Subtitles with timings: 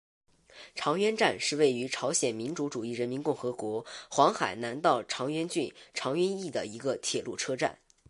[0.73, 7.77] 长渊站是位于朝鲜民主主义人民共和国黄海南道长渊郡长渊邑的一个铁路车站。